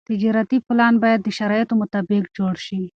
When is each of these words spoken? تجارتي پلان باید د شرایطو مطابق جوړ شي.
تجارتي 0.09 0.57
پلان 0.67 0.93
باید 1.03 1.19
د 1.23 1.27
شرایطو 1.37 1.73
مطابق 1.81 2.23
جوړ 2.37 2.53
شي. 2.65 2.81